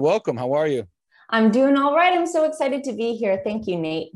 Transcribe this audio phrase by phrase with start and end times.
[0.00, 0.38] Welcome.
[0.38, 0.88] How are you?
[1.28, 2.16] I'm doing all right.
[2.16, 3.42] I'm so excited to be here.
[3.44, 4.12] Thank you, Nate.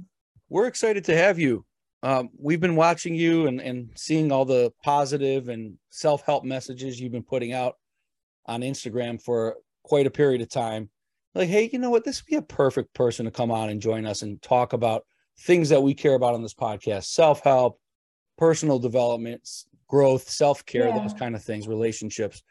[0.48, 1.66] We're excited to have you.
[2.02, 6.98] Um, we've been watching you and, and seeing all the positive and self help messages
[6.98, 7.74] you've been putting out
[8.46, 10.88] on Instagram for quite a period of time.
[11.34, 12.02] Like, hey, you know what?
[12.02, 15.04] This would be a perfect person to come on and join us and talk about
[15.40, 17.78] things that we care about on this podcast self help,
[18.38, 19.46] personal development,
[19.86, 20.98] growth, self care, yeah.
[20.98, 22.42] those kind of things, relationships.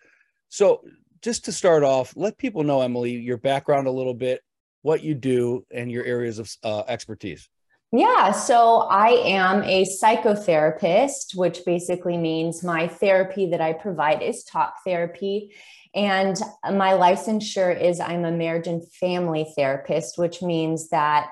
[0.50, 0.84] So,
[1.24, 4.42] just to start off, let people know, Emily, your background a little bit,
[4.82, 7.50] what you do, and your areas of uh, expertise.
[7.92, 14.44] Yeah, so I am a psychotherapist, which basically means my therapy that I provide is
[14.44, 15.54] talk therapy.
[15.96, 21.32] And my licensure is I'm a marriage and family therapist, which means that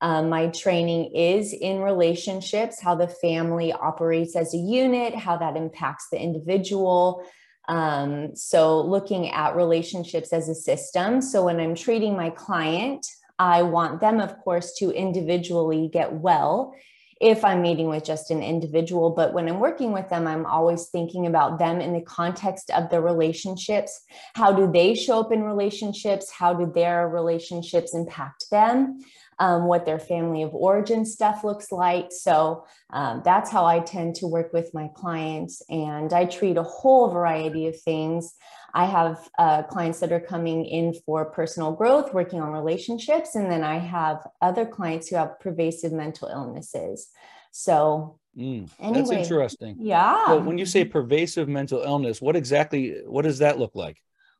[0.00, 5.56] um, my training is in relationships, how the family operates as a unit, how that
[5.56, 7.26] impacts the individual,
[7.68, 11.20] um, so, looking at relationships as a system.
[11.20, 13.06] So, when I'm treating my client,
[13.38, 16.74] I want them, of course, to individually get well
[17.20, 19.10] if I'm meeting with just an individual.
[19.10, 22.90] But when I'm working with them, I'm always thinking about them in the context of
[22.90, 24.02] the relationships.
[24.34, 26.30] How do they show up in relationships?
[26.30, 29.00] How do their relationships impact them?
[29.38, 32.08] Um, what their family of origin stuff looks like.
[32.10, 35.62] So um, that's how I tend to work with my clients.
[35.68, 38.34] And I treat a whole variety of things.
[38.74, 43.34] I have uh, clients that are coming in for personal growth, working on relationships.
[43.34, 47.08] And then I have other clients who have pervasive mental illnesses.
[47.52, 49.76] So Mm, anyway, that's interesting.
[49.80, 50.28] Yeah.
[50.28, 53.96] Well, when you say pervasive mental illness, what exactly what does that look like?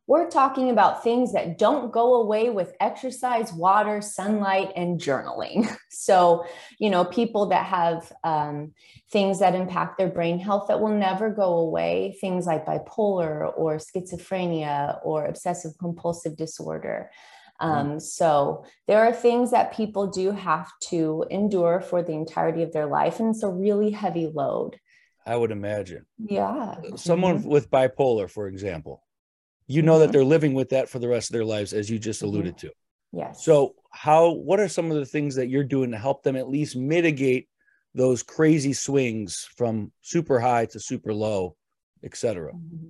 [0.09, 5.69] We're talking about things that don't go away with exercise, water, sunlight, and journaling.
[5.99, 6.45] So,
[6.79, 8.75] you know, people that have um,
[9.11, 13.79] things that impact their brain health that will never go away, things like bipolar or
[13.79, 17.11] schizophrenia or obsessive compulsive disorder.
[17.61, 17.73] Mm-hmm.
[17.93, 22.73] Um, so there are things that people do have to endure for the entirety of
[22.73, 24.79] their life, and it's a really heavy load.
[25.27, 26.07] I would imagine.
[26.19, 26.77] Yeah.
[26.95, 27.49] Someone mm-hmm.
[27.49, 29.03] with bipolar, for example,
[29.67, 30.03] you know mm-hmm.
[30.03, 32.29] that they're living with that for the rest of their lives as you just mm-hmm.
[32.29, 32.69] alluded mm-hmm.
[32.69, 32.75] to
[33.13, 36.37] yes so how what are some of the things that you're doing to help them
[36.37, 37.49] at least mitigate
[37.95, 41.57] those crazy swings from super high to super low
[42.05, 42.89] etc mm-hmm.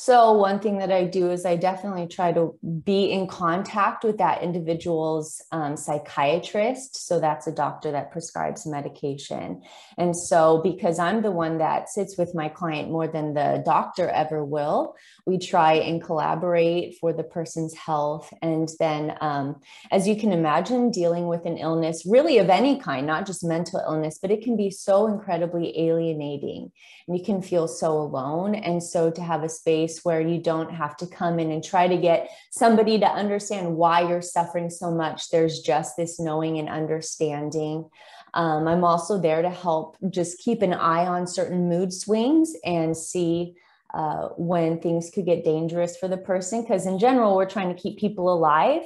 [0.00, 4.18] So, one thing that I do is I definitely try to be in contact with
[4.18, 7.08] that individual's um, psychiatrist.
[7.08, 9.60] So, that's a doctor that prescribes medication.
[9.96, 14.08] And so, because I'm the one that sits with my client more than the doctor
[14.08, 14.94] ever will,
[15.26, 18.32] we try and collaborate for the person's health.
[18.40, 19.60] And then, um,
[19.90, 23.80] as you can imagine, dealing with an illness, really of any kind, not just mental
[23.80, 26.70] illness, but it can be so incredibly alienating
[27.08, 28.54] and you can feel so alone.
[28.54, 31.64] And so, to have a space space where you don't have to come in and
[31.64, 35.30] try to get somebody to understand why you're suffering so much.
[35.30, 37.88] There's just this knowing and understanding.
[38.34, 42.96] Um, I'm also there to help just keep an eye on certain mood swings and
[42.96, 43.54] see
[43.94, 46.62] uh, when things could get dangerous for the person.
[46.62, 48.82] Because in general, we're trying to keep people alive.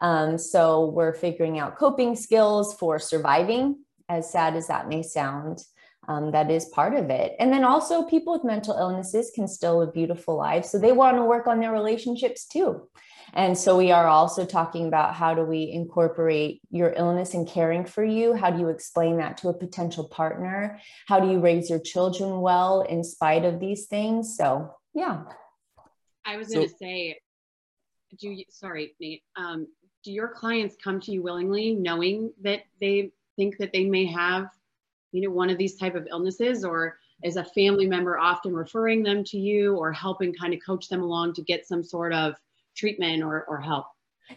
[0.00, 3.78] Um, so we're figuring out coping skills for surviving,
[4.08, 5.64] as sad as that may sound
[6.08, 7.34] um, that is part of it.
[7.38, 10.70] And then also, people with mental illnesses can still live beautiful lives.
[10.70, 12.88] So they want to work on their relationships too.
[13.32, 17.84] And so we are also talking about how do we incorporate your illness and caring
[17.84, 18.32] for you?
[18.34, 20.80] How do you explain that to a potential partner?
[21.06, 24.36] How do you raise your children well in spite of these things?
[24.36, 25.24] So, yeah.
[26.24, 27.20] I was so, going to say,
[28.18, 29.66] do you, sorry, Nate, um,
[30.04, 34.48] do your clients come to you willingly knowing that they think that they may have
[35.12, 39.02] you know one of these type of illnesses or is a family member often referring
[39.02, 42.34] them to you or helping kind of coach them along to get some sort of
[42.76, 43.86] treatment or, or help?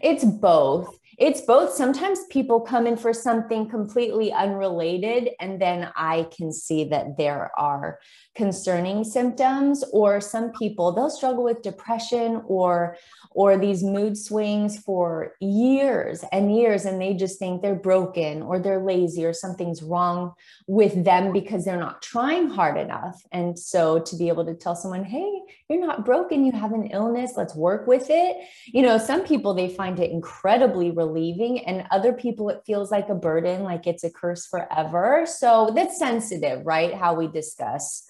[0.02, 1.74] It's both it's both.
[1.74, 7.52] Sometimes people come in for something completely unrelated and then i can see that there
[7.58, 8.00] are
[8.36, 12.97] concerning symptoms or some people they'll struggle with depression or
[13.31, 18.59] or these mood swings for years and years and they just think they're broken or
[18.59, 20.34] they're lazy or something's wrong
[20.67, 23.22] with them because they're not trying hard enough.
[23.32, 26.88] And so to be able to tell someone hey you're not broken you have an
[26.88, 31.87] illness let's work with it you know some people they find it incredibly relieving and
[31.90, 36.66] other people it feels like a burden like it's a curse forever so that's sensitive
[36.66, 38.09] right how we discuss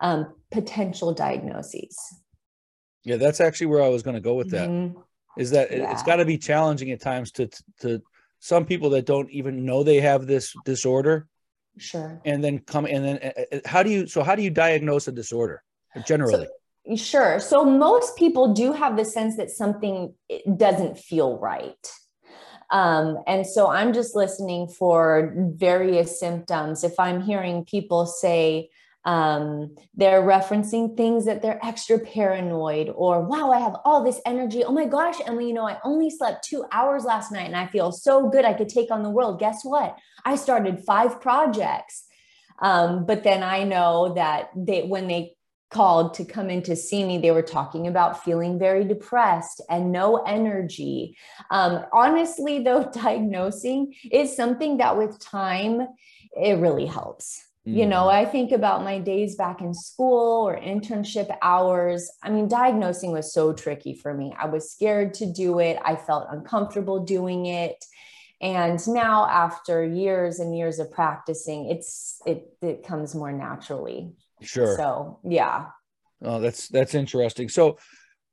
[0.00, 1.96] um, potential diagnoses
[3.04, 4.68] yeah, that's actually where I was going to go with that.
[4.68, 4.98] Mm-hmm.
[5.38, 5.92] Is that yeah.
[5.92, 7.48] it's got to be challenging at times to
[7.80, 8.02] to
[8.40, 11.26] some people that don't even know they have this disorder.
[11.78, 12.20] Sure.
[12.24, 15.08] And then come and then uh, uh, how do you so how do you diagnose
[15.08, 15.62] a disorder
[16.06, 16.46] generally?
[16.46, 17.38] So, Sure.
[17.38, 20.14] So most people do have the sense that something
[20.56, 21.92] doesn't feel right.
[22.70, 26.84] Um, and so I'm just listening for various symptoms.
[26.84, 28.70] If I'm hearing people say,
[29.04, 34.62] um, they're referencing things that they're extra paranoid or, wow, I have all this energy.
[34.62, 37.66] Oh my gosh, Emily, you know, I only slept two hours last night and I
[37.66, 38.44] feel so good.
[38.44, 39.40] I could take on the world.
[39.40, 39.96] Guess what?
[40.24, 42.04] I started five projects.
[42.60, 45.34] Um, but then I know that they, when they
[45.70, 49.92] called to come in to see me, they were talking about feeling very depressed and
[49.92, 51.16] no energy.
[51.50, 55.86] Um, honestly, though, diagnosing is something that with time,
[56.32, 57.44] it really helps.
[57.66, 57.76] Mm.
[57.76, 58.26] You know, mm-hmm.
[58.26, 62.10] I think about my days back in school or internship hours.
[62.22, 64.34] I mean, diagnosing was so tricky for me.
[64.38, 67.84] I was scared to do it, I felt uncomfortable doing it.
[68.42, 74.14] And now, after years and years of practicing, it's it it comes more naturally.
[74.42, 74.76] Sure.
[74.76, 75.66] So yeah.
[76.22, 77.48] Oh, that's that's interesting.
[77.48, 77.78] So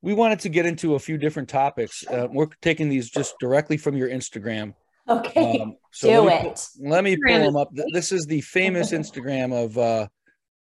[0.01, 2.05] we wanted to get into a few different topics.
[2.07, 4.73] Uh, we're taking these just directly from your Instagram.
[5.09, 5.59] Okay.
[5.61, 6.67] Um, so Do let me, it.
[6.81, 7.69] Let me pull them up.
[7.93, 10.07] This is the famous Instagram of uh,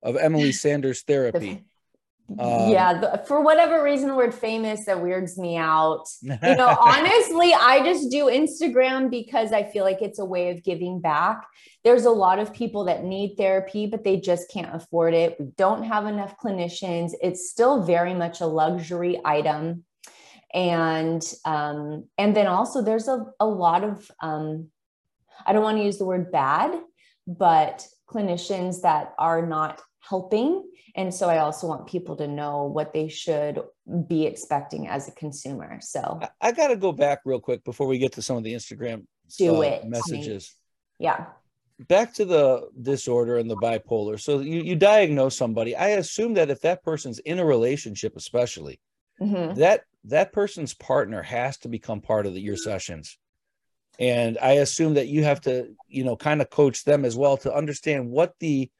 [0.02, 1.64] of Emily Sanders Therapy.
[2.28, 6.06] Um, yeah, the, for whatever reason, the word famous that weirds me out.
[6.22, 10.64] You know, honestly, I just do Instagram because I feel like it's a way of
[10.64, 11.46] giving back.
[11.84, 15.36] There's a lot of people that need therapy, but they just can't afford it.
[15.38, 17.12] We don't have enough clinicians.
[17.22, 19.84] It's still very much a luxury item.
[20.52, 24.68] And um, and then also there's a, a lot of um,
[25.44, 26.80] I don't want to use the word bad,
[27.26, 30.64] but clinicians that are not helping
[30.96, 33.60] and so I also want people to know what they should
[34.08, 35.78] be expecting as a consumer.
[35.82, 38.44] So I, I got to go back real quick before we get to some of
[38.44, 39.04] the Instagram
[39.38, 40.54] do uh, it messages.
[40.98, 41.26] Yeah.
[41.88, 44.18] Back to the disorder and the bipolar.
[44.18, 45.76] So you, you diagnose somebody.
[45.76, 48.80] I assume that if that person's in a relationship, especially,
[49.20, 49.60] mm-hmm.
[49.60, 53.18] that that person's partner has to become part of the, your sessions
[53.98, 57.36] and i assume that you have to you know kind of coach them as well
[57.36, 58.70] to understand what the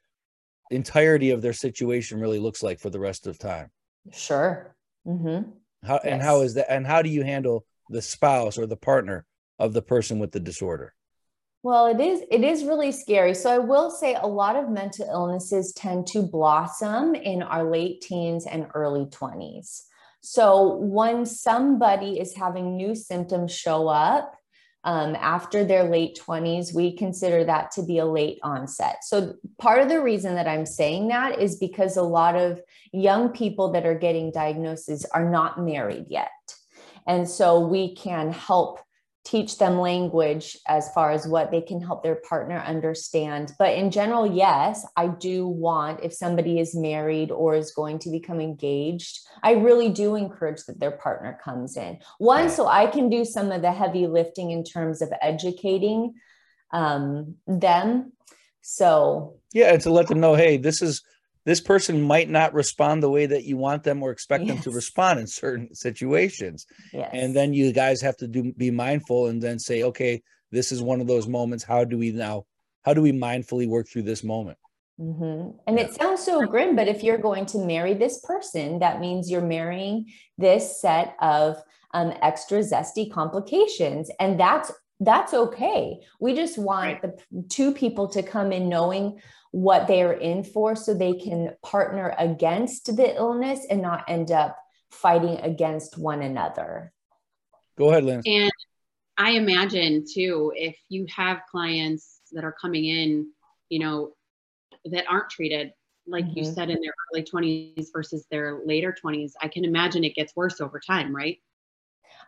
[0.71, 3.69] entirety of their situation really looks like for the rest of time.
[4.11, 4.75] Sure.
[5.07, 5.51] Mm-hmm.
[5.85, 6.05] How yes.
[6.05, 6.71] and how is that?
[6.71, 9.25] And how do you handle the spouse or the partner
[9.59, 10.93] of the person with the disorder?
[11.63, 13.33] Well, it is it is really scary.
[13.33, 18.01] So I will say a lot of mental illnesses tend to blossom in our late
[18.01, 19.83] teens and early 20s.
[20.21, 24.36] So when somebody is having new symptoms show up,
[24.87, 29.03] um, after their late 20s, we consider that to be a late onset.
[29.03, 32.61] So, part of the reason that I'm saying that is because a lot of
[32.93, 36.31] young people that are getting diagnoses are not married yet.
[37.05, 38.79] And so, we can help
[39.27, 43.51] teach them language as far as what they can help their partner understand.
[43.59, 48.09] But in general, yes, I do want, if somebody is married or is going to
[48.09, 51.99] become engaged, I really do encourage that their partner comes in.
[52.19, 56.13] One, so I can do some of the heavy lifting in terms of educating
[56.71, 58.13] um, them.
[58.61, 61.03] So, yeah, and to let them know, hey, this is
[61.47, 64.53] this person might not respond the way that you want them or expect yes.
[64.53, 66.65] them to respond in certain situations.
[66.91, 67.09] Yes.
[67.13, 70.21] And then you guys have to do be mindful and then say, okay,
[70.51, 71.63] this is one of those moments.
[71.63, 72.43] How do we now,
[72.83, 74.57] how do we mindfully work through this moment?
[74.99, 75.57] Mm-hmm.
[75.67, 75.85] And yeah.
[75.85, 79.39] it sounds so grim, but if you're going to marry this person, that means you're
[79.39, 81.63] marrying this set of
[81.93, 84.11] um, extra zesty complications.
[84.19, 85.99] And that's that's okay.
[86.19, 87.17] We just want right.
[87.31, 89.19] the two people to come in knowing
[89.51, 94.31] what they are in for so they can partner against the illness and not end
[94.31, 94.57] up
[94.91, 96.93] fighting against one another.
[97.77, 98.21] Go ahead, Lynn.
[98.25, 98.51] And
[99.17, 103.31] I imagine too, if you have clients that are coming in,
[103.69, 104.13] you know,
[104.85, 105.73] that aren't treated,
[106.07, 106.39] like mm-hmm.
[106.39, 110.35] you said, in their early 20s versus their later 20s, I can imagine it gets
[110.35, 111.39] worse over time, right?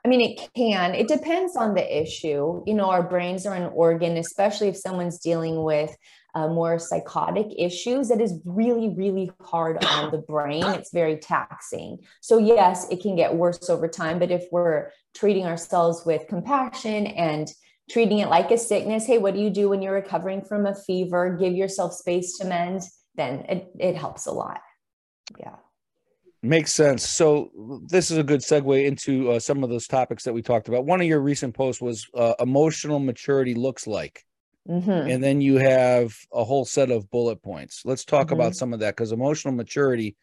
[0.03, 0.95] I mean, it can.
[0.95, 2.63] It depends on the issue.
[2.65, 5.95] You know, our brains are an organ, especially if someone's dealing with
[6.35, 8.11] uh, more psychotic issues.
[8.11, 10.63] It is really, really hard on the brain.
[10.65, 11.99] It's very taxing.
[12.21, 14.19] So, yes, it can get worse over time.
[14.19, 17.49] But if we're treating ourselves with compassion and
[17.89, 20.75] treating it like a sickness, hey, what do you do when you're recovering from a
[20.75, 21.35] fever?
[21.39, 22.83] Give yourself space to mend,
[23.15, 24.61] then it, it helps a lot.
[25.39, 25.55] Yeah.
[26.41, 27.03] Makes sense.
[27.03, 27.51] So
[27.87, 30.85] this is a good segue into uh, some of those topics that we talked about.
[30.85, 34.25] One of your recent posts was uh, emotional maturity looks like,
[34.65, 34.89] mm-hmm.
[34.89, 37.81] and then you have a whole set of bullet points.
[37.83, 38.35] Let's talk mm-hmm.
[38.35, 40.15] about some of that because emotional maturity.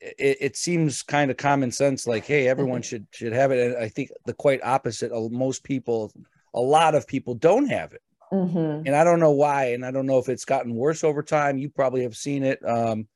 [0.00, 3.72] It, it seems kind of common sense, like, hey, everyone should should have it.
[3.72, 5.10] And I think the quite opposite.
[5.32, 6.12] Most people,
[6.54, 8.86] a lot of people, don't have it, mm-hmm.
[8.86, 9.72] and I don't know why.
[9.72, 11.58] And I don't know if it's gotten worse over time.
[11.58, 12.60] You probably have seen it.
[12.64, 13.08] Um,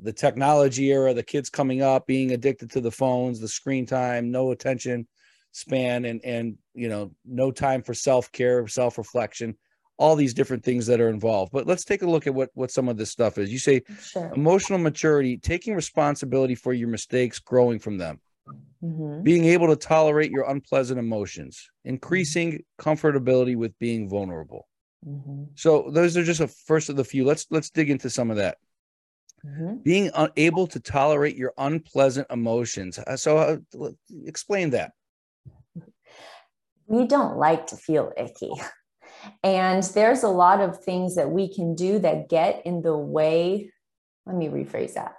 [0.00, 4.30] the technology era, the kids coming up, being addicted to the phones, the screen time,
[4.30, 5.06] no attention
[5.52, 9.56] span, and and you know, no time for self care, self reflection,
[9.96, 11.52] all these different things that are involved.
[11.52, 13.52] But let's take a look at what what some of this stuff is.
[13.52, 14.32] You say sure.
[14.34, 18.20] emotional maturity, taking responsibility for your mistakes, growing from them.
[18.82, 19.24] Mm-hmm.
[19.24, 22.88] Being able to tolerate your unpleasant emotions, increasing mm-hmm.
[22.88, 24.68] comfortability with being vulnerable.
[25.06, 25.44] Mm-hmm.
[25.54, 27.24] So those are just a first of the few.
[27.24, 28.58] Let's let's dig into some of that.
[29.48, 29.76] Mm-hmm.
[29.82, 32.98] Being able to tolerate your unpleasant emotions.
[32.98, 33.90] Uh, so, uh,
[34.26, 34.92] explain that.
[36.86, 38.52] We don't like to feel icky.
[39.42, 43.70] And there's a lot of things that we can do that get in the way.
[44.26, 45.14] Let me rephrase that.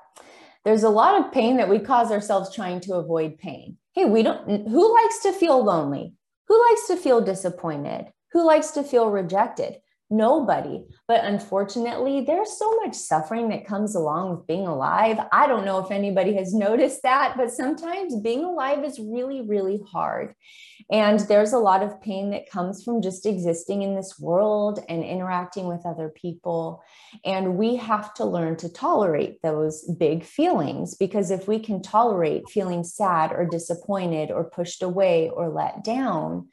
[0.65, 3.77] There's a lot of pain that we cause ourselves trying to avoid pain.
[3.93, 6.13] Hey, we don't, who likes to feel lonely?
[6.47, 8.11] Who likes to feel disappointed?
[8.31, 9.77] Who likes to feel rejected?
[10.11, 10.85] Nobody.
[11.07, 15.19] But unfortunately, there's so much suffering that comes along with being alive.
[15.31, 19.79] I don't know if anybody has noticed that, but sometimes being alive is really, really
[19.91, 20.33] hard.
[20.91, 25.03] And there's a lot of pain that comes from just existing in this world and
[25.03, 26.83] interacting with other people.
[27.23, 32.49] And we have to learn to tolerate those big feelings because if we can tolerate
[32.49, 36.47] feeling sad or disappointed or pushed away or let down,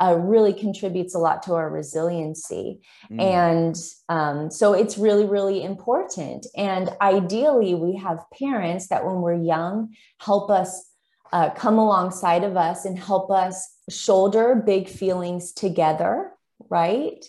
[0.00, 2.80] uh, really contributes a lot to our resiliency.
[3.10, 3.20] Mm.
[3.20, 3.76] And
[4.08, 6.46] um, so it's really, really important.
[6.56, 10.90] And ideally, we have parents that when we're young help us
[11.32, 16.32] uh, come alongside of us and help us shoulder big feelings together,
[16.70, 17.24] right?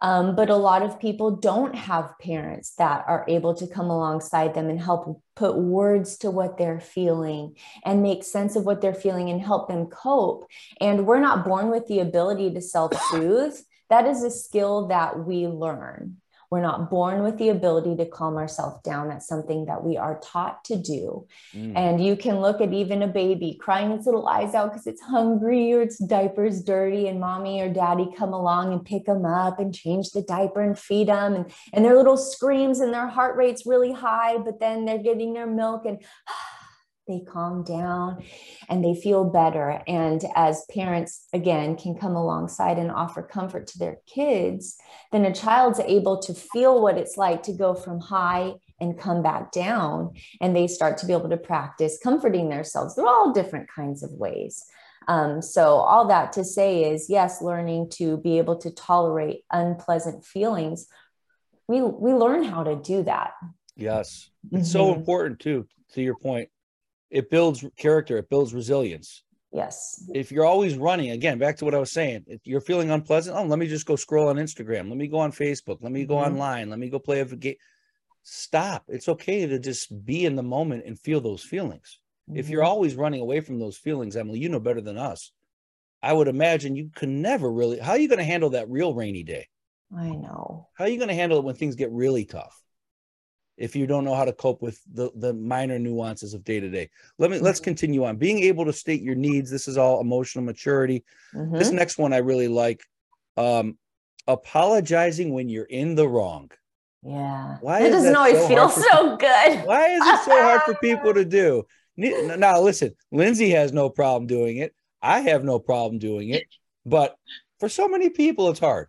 [0.00, 4.54] Um, but a lot of people don't have parents that are able to come alongside
[4.54, 8.94] them and help put words to what they're feeling and make sense of what they're
[8.94, 10.46] feeling and help them cope.
[10.80, 13.56] And we're not born with the ability to self soothe.
[13.90, 16.18] That is a skill that we learn.
[16.50, 19.08] We're not born with the ability to calm ourselves down.
[19.08, 21.26] That's something that we are taught to do.
[21.54, 21.76] Mm.
[21.76, 25.02] And you can look at even a baby crying its little eyes out because it's
[25.02, 29.58] hungry or its diaper's dirty, and mommy or daddy come along and pick them up
[29.58, 31.34] and change the diaper and feed them.
[31.34, 35.34] And, and their little screams and their heart rate's really high, but then they're getting
[35.34, 36.02] their milk and
[37.08, 38.22] they calm down
[38.68, 39.82] and they feel better.
[39.88, 44.76] And as parents, again, can come alongside and offer comfort to their kids,
[45.10, 49.22] then a child's able to feel what it's like to go from high and come
[49.22, 50.12] back down.
[50.40, 52.94] And they start to be able to practice comforting themselves.
[52.94, 54.64] They're all different kinds of ways.
[55.08, 60.26] Um, so, all that to say is yes, learning to be able to tolerate unpleasant
[60.26, 60.86] feelings.
[61.66, 63.32] We, we learn how to do that.
[63.74, 64.28] Yes.
[64.52, 64.78] It's mm-hmm.
[64.78, 66.50] so important, too, to your point
[67.10, 69.22] it builds character, it builds resilience.
[69.52, 70.04] Yes.
[70.14, 73.36] If you're always running, again, back to what I was saying, if you're feeling unpleasant,
[73.36, 74.88] oh, let me just go scroll on Instagram.
[74.88, 75.78] Let me go on Facebook.
[75.80, 76.32] Let me go mm-hmm.
[76.32, 76.70] online.
[76.70, 77.56] Let me go play a game.
[78.22, 78.84] Stop.
[78.88, 81.98] It's okay to just be in the moment and feel those feelings.
[82.28, 82.38] Mm-hmm.
[82.38, 82.70] If you're mm-hmm.
[82.70, 85.32] always running away from those feelings, Emily, you know better than us.
[86.02, 87.78] I would imagine you can never really.
[87.78, 89.48] How are you going to handle that real rainy day?
[89.96, 90.68] I know.
[90.74, 92.62] How are you going to handle it when things get really tough?
[93.58, 96.70] If you don't know how to cope with the the minor nuances of day to
[96.70, 96.88] day.
[97.18, 97.44] Let me mm-hmm.
[97.44, 98.16] let's continue on.
[98.16, 99.50] Being able to state your needs.
[99.50, 101.04] This is all emotional maturity.
[101.34, 101.58] Mm-hmm.
[101.58, 102.82] This next one I really like.
[103.36, 103.76] Um,
[104.26, 106.50] apologizing when you're in the wrong.
[107.02, 107.56] Yeah.
[107.60, 109.64] Why it doesn't always so feel so good.
[109.64, 111.64] Why is it so hard for people to do?
[112.00, 114.72] Now listen, Lindsay has no problem doing it.
[115.02, 116.44] I have no problem doing it,
[116.86, 117.16] but
[117.58, 118.86] for so many people, it's hard.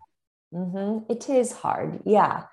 [0.52, 1.10] Mm-hmm.
[1.12, 2.00] It is hard.
[2.04, 2.44] Yeah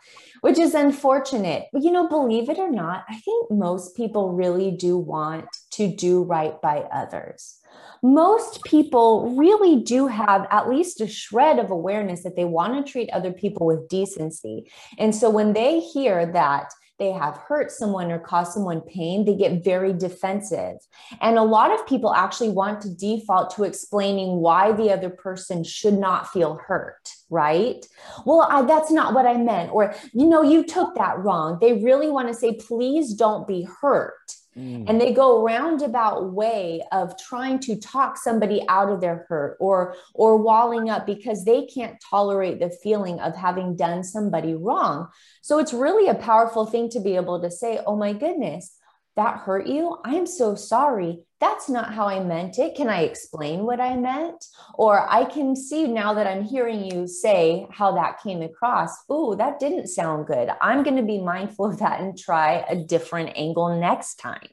[0.41, 1.65] which is unfortunate.
[1.71, 5.87] But, you know, believe it or not, I think most people really do want to
[5.87, 7.59] do right by others.
[8.03, 12.91] Most people really do have at least a shred of awareness that they want to
[12.91, 14.71] treat other people with decency.
[14.97, 19.35] And so when they hear that, they have hurt someone or caused someone pain, they
[19.35, 20.77] get very defensive.
[21.21, 25.63] And a lot of people actually want to default to explaining why the other person
[25.63, 27.85] should not feel hurt, right?
[28.25, 29.71] Well, I, that's not what I meant.
[29.73, 31.57] Or, you know, you took that wrong.
[31.59, 34.13] They really want to say, please don't be hurt.
[34.57, 34.85] Mm.
[34.87, 39.95] And they go roundabout way of trying to talk somebody out of their hurt or
[40.15, 45.09] or walling up because they can't tolerate the feeling of having done somebody wrong.
[45.43, 48.75] So it's really a powerful thing to be able to say, "Oh my goodness,
[49.17, 49.97] that hurt you?
[50.05, 52.75] I'm so sorry that's not how I meant it.
[52.75, 54.43] Can I explain what I meant?
[54.73, 58.89] Or I can see now that I'm hearing you say how that came across.
[59.11, 60.49] Ooh, that didn't sound good.
[60.61, 64.49] I'm going to be mindful of that and try a different angle next time.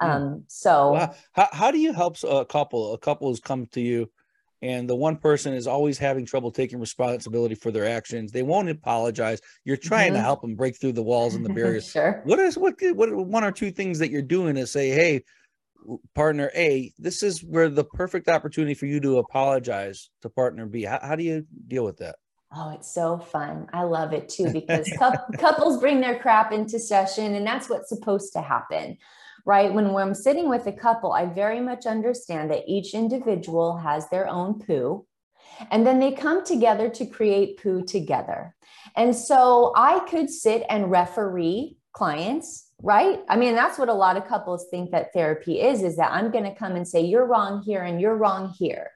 [0.00, 0.10] Hmm.
[0.10, 2.94] Um, so, how, how do you help a couple?
[2.94, 4.10] A couple has come to you
[4.62, 8.30] and the one person is always having trouble taking responsibility for their actions.
[8.30, 9.40] They won't apologize.
[9.64, 10.16] You're trying mm-hmm.
[10.16, 11.90] to help them break through the walls and the barriers.
[11.90, 12.22] sure.
[12.24, 15.24] What is what what one or two things that you're doing is say, hey,
[16.14, 20.84] partner A, this is where the perfect opportunity for you to apologize to partner B.
[20.84, 22.16] How, how do you deal with that?
[22.54, 23.66] Oh, it's so fun.
[23.72, 24.88] I love it too because
[25.38, 28.98] couples bring their crap into session and that's what's supposed to happen,
[29.44, 29.72] right?
[29.72, 34.28] When, I'm sitting with a couple, I very much understand that each individual has their
[34.28, 35.06] own poo.
[35.70, 38.54] And then they come together to create poo together.
[38.96, 43.20] And so I could sit and referee clients right?
[43.28, 46.30] I mean that's what a lot of couples think that therapy is is that i'm
[46.30, 48.90] going to come and say you're wrong here and you're wrong here.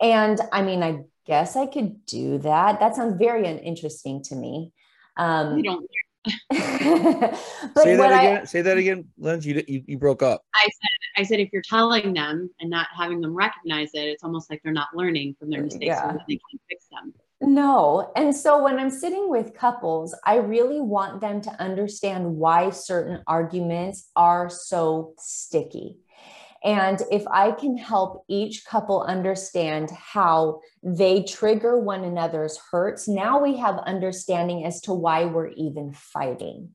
[0.00, 2.80] And i mean i guess i could do that.
[2.80, 4.72] That sounds very uninteresting to me.
[5.16, 5.86] Um you don't
[6.50, 7.36] but
[7.82, 9.46] say that again I, say that again Lens.
[9.46, 12.88] You, you you broke up i said i said if you're telling them and not
[12.96, 16.12] having them recognize it it's almost like they're not learning from their mm, mistakes yeah.
[16.12, 18.10] so they can't fix them no.
[18.16, 23.22] And so when I'm sitting with couples, I really want them to understand why certain
[23.26, 25.98] arguments are so sticky.
[26.64, 33.40] And if I can help each couple understand how they trigger one another's hurts, now
[33.40, 36.70] we have understanding as to why we're even fighting,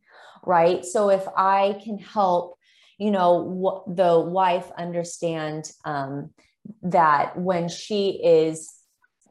[0.45, 0.85] right?
[0.85, 2.57] So if I can help,
[2.97, 6.29] you know, the wife understand um,
[6.83, 8.73] that when she is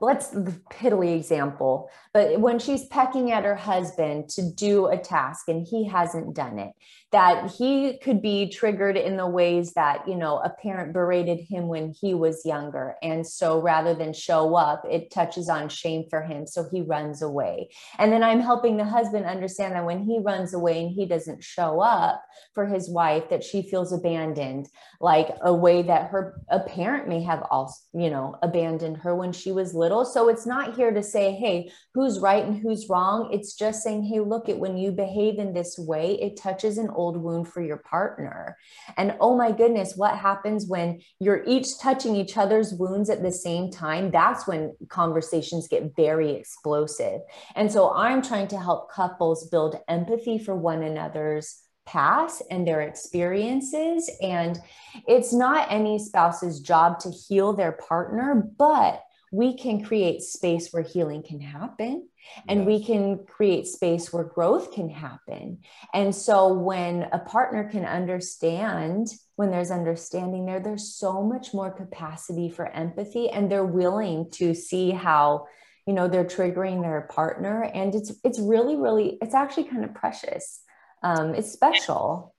[0.02, 5.48] let's the piddly example, but when she's pecking at her husband to do a task
[5.48, 6.72] and he hasn't done it,
[7.10, 11.68] that he could be triggered in the ways that, you know, a parent berated him
[11.68, 12.96] when he was younger.
[13.02, 16.46] And so rather than show up, it touches on shame for him.
[16.46, 17.68] So he runs away.
[17.98, 21.44] And then I'm helping the husband understand that when he runs away and he doesn't
[21.44, 22.22] show up
[22.54, 24.68] for his wife, that she feels abandoned,
[25.00, 29.32] like a way that her a parent may have also, you know, abandoned her when
[29.32, 30.06] she was little.
[30.06, 31.70] So it's not here to say, hey,
[32.02, 33.28] who's right and who's wrong.
[33.32, 36.90] It's just saying, hey, look at when you behave in this way, it touches an
[36.90, 38.56] old wound for your partner.
[38.96, 43.30] And oh my goodness, what happens when you're each touching each other's wounds at the
[43.30, 44.10] same time?
[44.10, 47.20] That's when conversations get very explosive.
[47.54, 52.80] And so I'm trying to help couples build empathy for one another's past and their
[52.80, 54.10] experiences.
[54.20, 54.58] And
[55.06, 60.82] it's not any spouse's job to heal their partner, but we can create space where
[60.82, 62.06] healing can happen
[62.46, 62.66] and yes.
[62.66, 65.58] we can create space where growth can happen.
[65.94, 71.70] And so when a partner can understand, when there's understanding there, there's so much more
[71.70, 75.46] capacity for empathy and they're willing to see how
[75.86, 79.92] you know they're triggering their partner and it's it's really really it's actually kind of
[79.92, 80.60] precious
[81.02, 82.36] um, it's special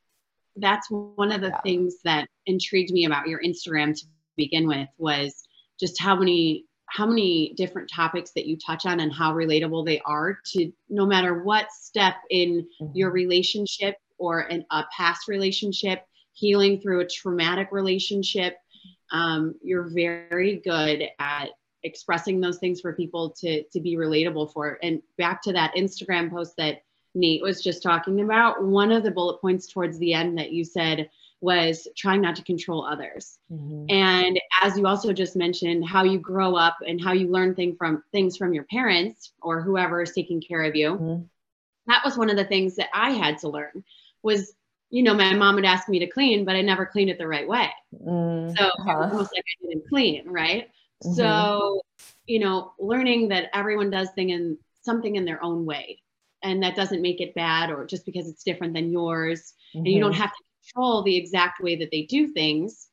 [0.55, 1.59] that's one of the yeah.
[1.59, 4.05] things that intrigued me about your instagram to
[4.37, 5.43] begin with was
[5.77, 9.99] just how many how many different topics that you touch on and how relatable they
[10.05, 12.95] are to no matter what step in mm-hmm.
[12.95, 18.57] your relationship or in a past relationship, healing through a traumatic relationship.
[19.11, 21.49] Um, you're very good at
[21.81, 24.77] expressing those things for people to to be relatable for.
[24.83, 26.83] And back to that Instagram post that
[27.15, 30.63] Nate was just talking about, one of the bullet points towards the end that you
[30.63, 31.09] said
[31.43, 33.37] was trying not to control others.
[33.51, 33.87] Mm-hmm.
[33.89, 37.75] And as you also just mentioned, how you grow up and how you learn thing
[37.75, 40.91] from things from your parents or whoever is taking care of you.
[40.91, 41.23] Mm-hmm.
[41.87, 43.83] That was one of the things that I had to learn
[44.23, 44.53] was,
[44.89, 47.27] you know, my mom would ask me to clean, but I never cleaned it the
[47.27, 47.69] right way.
[47.93, 48.55] Mm-hmm.
[48.55, 49.09] So uh-huh.
[49.11, 50.69] almost like I didn't clean, right?
[51.03, 51.13] Mm-hmm.
[51.13, 51.81] So,
[52.25, 55.99] you know, learning that everyone does thing in something in their own way.
[56.41, 59.53] And that doesn't make it bad or just because it's different than yours.
[59.73, 60.21] And you don't mm-hmm.
[60.21, 62.87] have to control the exact way that they do things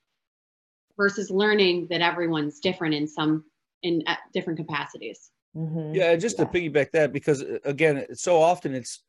[0.97, 3.45] versus learning that everyone's different in some
[3.83, 4.03] in
[4.35, 5.95] different capacities mm-hmm.
[5.95, 6.45] yeah just yeah.
[6.45, 9.03] to piggyback that because uh, again so often it's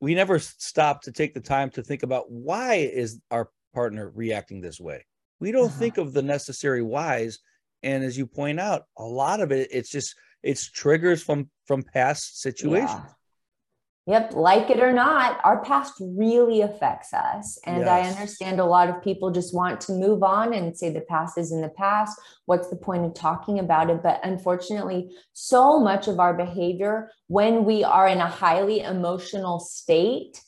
[0.00, 4.60] we never stop to take the time to think about why is our partner reacting
[4.60, 5.04] this way
[5.40, 5.78] we don't uh-huh.
[5.78, 7.38] think of the necessary whys
[7.82, 11.82] and as you point out a lot of it it's just it's triggers from from
[11.82, 13.12] past situations yeah.
[14.06, 17.58] Yep, like it or not, our past really affects us.
[17.64, 17.88] And yes.
[17.88, 21.38] I understand a lot of people just want to move on and say the past
[21.38, 22.20] is in the past.
[22.44, 24.02] What's the point of talking about it?
[24.02, 30.38] But unfortunately, so much of our behavior when we are in a highly emotional state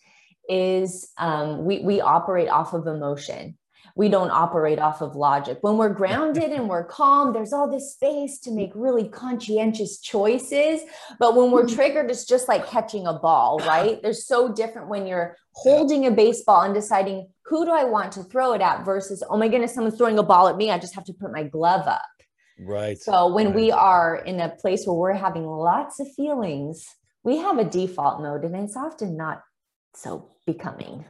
[0.51, 3.57] is um, we, we operate off of emotion
[3.97, 5.59] we don't operate off of logic.
[5.63, 10.83] When we're grounded and we're calm, there's all this space to make really conscientious choices.
[11.19, 11.75] But when we're mm-hmm.
[11.75, 13.99] triggered, it's just like catching a ball, right?
[14.03, 18.23] There's so different when you're holding a baseball and deciding who do I want to
[18.23, 20.71] throw it at versus, oh my goodness, someone's throwing a ball at me.
[20.71, 22.03] I just have to put my glove up
[22.59, 22.99] Right.
[22.99, 23.55] So when right.
[23.55, 26.85] we are in a place where we're having lots of feelings,
[27.23, 29.43] we have a default mode and it's often not
[29.95, 31.05] so becoming.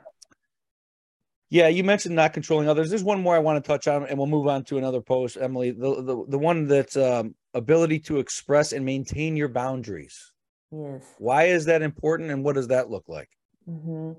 [1.49, 2.91] Yeah, you mentioned not controlling others.
[2.91, 5.37] There's one more I want to touch on, and we'll move on to another post,
[5.41, 5.71] Emily.
[5.71, 10.33] The the, the one that's um, ability to express and maintain your boundaries.
[10.73, 11.05] Yes.
[11.19, 13.31] Why is that important, and what does that look like?
[13.69, 14.13] Mm-hmm.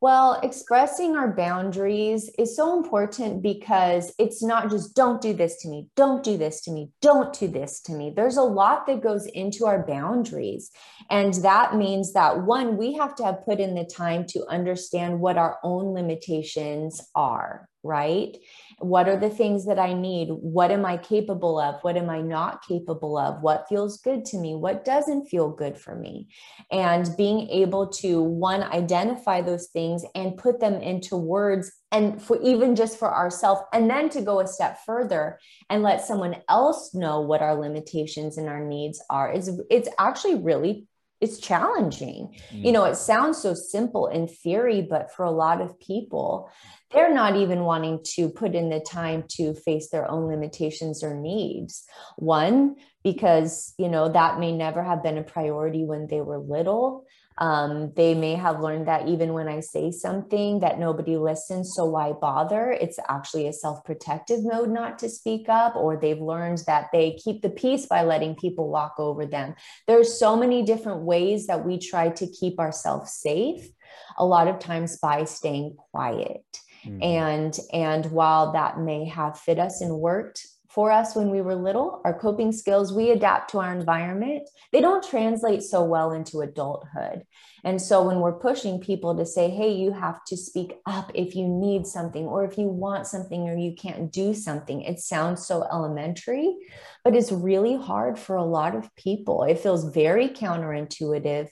[0.00, 5.68] Well, expressing our boundaries is so important because it's not just don't do this to
[5.68, 8.12] me, don't do this to me, don't do this to me.
[8.14, 10.70] There's a lot that goes into our boundaries.
[11.10, 15.18] And that means that one, we have to have put in the time to understand
[15.18, 18.36] what our own limitations are, right?
[18.78, 20.28] What are the things that I need?
[20.28, 21.82] What am I capable of?
[21.82, 23.42] What am I not capable of?
[23.42, 24.54] What feels good to me?
[24.54, 26.28] What doesn't feel good for me?
[26.70, 32.40] And being able to, one, identify those things and put them into words and for
[32.42, 35.38] even just for ourselves and then to go a step further
[35.70, 40.34] and let someone else know what our limitations and our needs are it's it's actually
[40.34, 40.86] really
[41.20, 42.34] it's challenging.
[42.50, 42.64] Mm.
[42.64, 46.50] You know, it sounds so simple in theory, but for a lot of people,
[46.92, 51.14] they're not even wanting to put in the time to face their own limitations or
[51.14, 51.84] needs.
[52.16, 57.04] One, because, you know, that may never have been a priority when they were little.
[57.38, 61.84] Um, they may have learned that even when I say something that nobody listens, so
[61.84, 62.72] why bother?
[62.72, 67.12] It's actually a self protective mode not to speak up, or they've learned that they
[67.22, 69.54] keep the peace by letting people walk over them.
[69.86, 73.68] There's so many different ways that we try to keep ourselves safe,
[74.16, 76.44] a lot of times by staying quiet.
[76.84, 77.02] Mm-hmm.
[77.02, 81.54] And and while that may have fit us and worked for us when we were
[81.54, 84.46] little, our coping skills, we adapt to our environment.
[84.70, 87.24] They don't translate so well into adulthood.
[87.64, 91.34] And so when we're pushing people to say, hey, you have to speak up if
[91.34, 95.46] you need something or if you want something or you can't do something, it sounds
[95.46, 96.54] so elementary,
[97.02, 99.44] but it's really hard for a lot of people.
[99.44, 101.48] It feels very counterintuitive.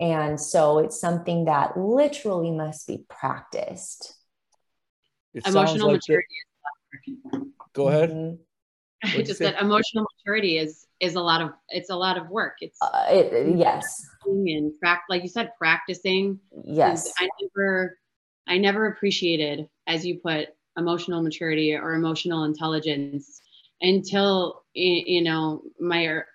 [0.00, 4.14] And so it's something that literally must be practiced.
[5.32, 6.26] It Emotional like maturity.
[6.28, 8.10] The- Go ahead.
[8.10, 8.42] Mm-hmm.
[9.02, 12.56] I just said emotional maturity is is a lot of it's a lot of work.
[12.60, 16.38] It's uh, it, yes, and pract like you said, practicing.
[16.64, 17.98] Yes, I never
[18.46, 23.40] I never appreciated, as you put, emotional maturity or emotional intelligence
[23.80, 26.26] until you know my er,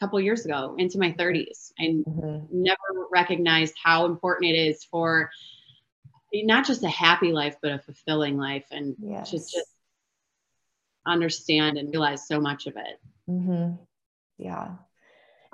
[0.00, 2.46] couple years ago into my 30s and mm-hmm.
[2.50, 5.30] never recognized how important it is for
[6.32, 9.30] not just a happy life but a fulfilling life and yes.
[9.30, 9.68] just just
[11.06, 13.00] understand and realize so much of it.
[13.28, 13.74] Mm-hmm.
[14.38, 14.72] Yeah.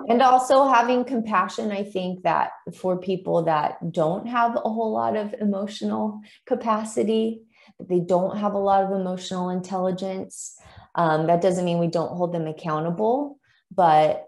[0.07, 5.15] And also having compassion, I think that for people that don't have a whole lot
[5.15, 7.41] of emotional capacity,
[7.79, 10.55] that they don't have a lot of emotional intelligence,
[10.95, 13.39] um, that doesn't mean we don't hold them accountable,
[13.71, 14.25] but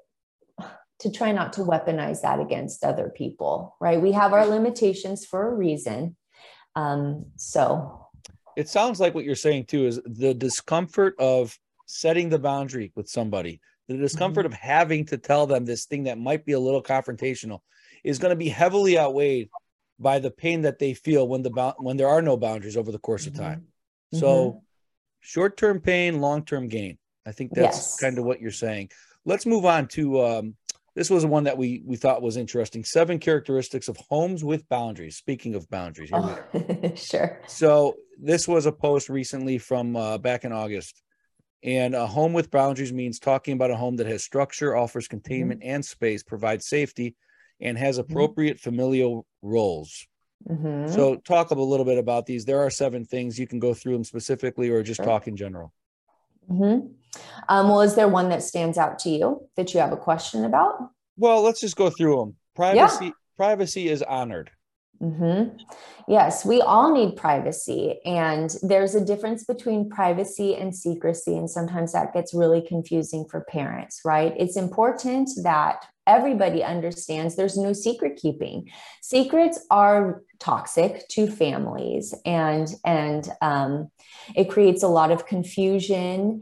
[0.99, 4.01] to try not to weaponize that against other people, right?
[4.01, 6.17] We have our limitations for a reason.
[6.75, 8.08] Um, so
[8.59, 13.07] it sounds like what you're saying too is the discomfort of setting the boundary with
[13.07, 14.53] somebody the discomfort mm-hmm.
[14.53, 17.61] of having to tell them this thing that might be a little confrontational
[18.03, 19.49] is going to be heavily outweighed
[19.97, 22.99] by the pain that they feel when the when there are no boundaries over the
[22.99, 23.41] course mm-hmm.
[23.41, 23.67] of time
[24.13, 24.57] so mm-hmm.
[25.21, 27.99] short-term pain long-term gain i think that's yes.
[27.99, 28.89] kind of what you're saying
[29.23, 30.55] let's move on to um,
[30.95, 32.83] this was one that we we thought was interesting.
[32.83, 35.15] Seven characteristics of homes with boundaries.
[35.15, 36.37] Speaking of boundaries, oh,
[36.95, 37.39] sure.
[37.47, 41.01] So this was a post recently from uh, back in August,
[41.63, 45.61] and a home with boundaries means talking about a home that has structure, offers containment
[45.61, 45.69] mm-hmm.
[45.69, 47.15] and space, provides safety,
[47.59, 48.11] and has mm-hmm.
[48.11, 48.69] appropriate mm-hmm.
[48.69, 50.05] familial roles.
[50.47, 50.93] Mm-hmm.
[50.93, 52.45] So, talk a little bit about these.
[52.45, 55.05] There are seven things you can go through them specifically, or just sure.
[55.05, 55.73] talk in general.
[56.49, 56.87] Mm-hmm.
[57.49, 60.45] Um, well, is there one that stands out to you that you have a question
[60.45, 60.91] about?
[61.17, 62.35] Well, let's just go through them.
[62.55, 63.11] Privacy, yeah.
[63.37, 64.51] privacy is honored.
[65.01, 65.57] Mm-hmm.
[66.07, 67.99] Yes, we all need privacy.
[68.03, 71.37] And there's a difference between privacy and secrecy.
[71.37, 74.33] And sometimes that gets really confusing for parents, right?
[74.37, 78.69] It's important that everybody understands there's no secret keeping.
[79.01, 83.91] Secrets are toxic to families and and um,
[84.35, 86.41] it creates a lot of confusion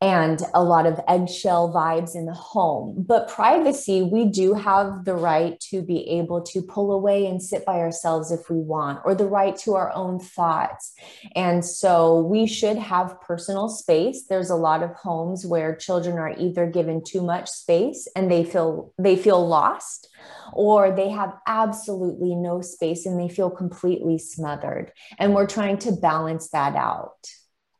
[0.00, 3.04] and a lot of eggshell vibes in the home.
[3.06, 7.64] But privacy, we do have the right to be able to pull away and sit
[7.64, 10.92] by ourselves if we want, or the right to our own thoughts.
[11.34, 14.24] And so we should have personal space.
[14.28, 18.44] There's a lot of homes where children are either given too much space and they
[18.44, 20.08] feel they feel lost
[20.52, 24.92] or they have absolutely no space and they feel completely smothered.
[25.18, 27.28] And we're trying to balance that out.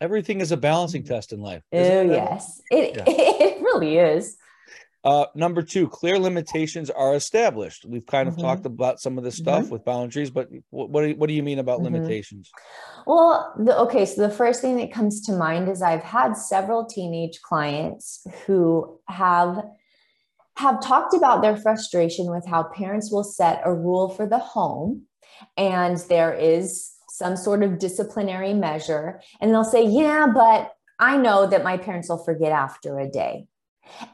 [0.00, 1.62] Everything is a balancing test in life.
[1.72, 2.62] Oh, yes.
[2.70, 3.04] It, yeah.
[3.06, 4.36] it really is.
[5.04, 7.84] Uh, number two, clear limitations are established.
[7.86, 8.42] We've kind of mm-hmm.
[8.42, 9.72] talked about some of this stuff mm-hmm.
[9.72, 11.94] with boundaries, but what, what do, you, what do you mean about mm-hmm.
[11.94, 12.50] limitations?
[13.06, 16.84] Well, the, okay, so the first thing that comes to mind is I've had several
[16.84, 19.64] teenage clients who have
[20.56, 25.02] have talked about their frustration with how parents will set a rule for the home
[25.56, 31.46] and there is some sort of disciplinary measure and they'll say, "Yeah, but I know
[31.46, 33.48] that my parents will forget after a day."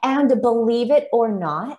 [0.03, 1.79] And believe it or not,